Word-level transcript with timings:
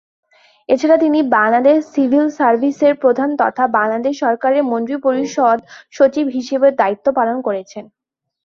এছাড়া 0.69 0.97
তিনি 0.97 1.19
বাংলাদেশ 1.35 1.79
সিভিল 1.93 2.25
সার্ভিসের 2.37 2.93
প্রধান 3.03 3.29
তথা 3.41 3.63
বাংলাদেশ 3.77 4.13
সরকারের 4.23 4.63
মন্ত্রিপরিষদ 4.71 5.57
সচিব 5.93 6.25
হিসেবেও 6.37 6.77
দায়িত্ব 6.81 7.07
পালন 7.17 7.37
করেছেন। 7.47 7.83